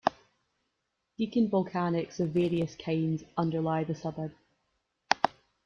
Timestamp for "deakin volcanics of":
1.19-2.29